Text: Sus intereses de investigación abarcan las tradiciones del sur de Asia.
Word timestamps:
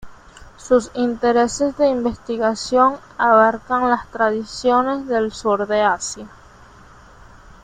Sus 0.57 0.89
intereses 0.95 1.77
de 1.77 1.87
investigación 1.89 2.97
abarcan 3.19 3.87
las 3.87 4.09
tradiciones 4.09 5.05
del 5.05 5.31
sur 5.31 5.67
de 5.67 5.81
Asia. 5.83 6.27